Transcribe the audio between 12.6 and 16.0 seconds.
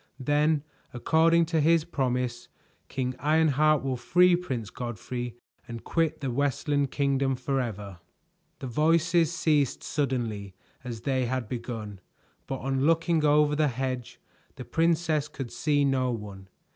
on looking over the hedge, the princess could see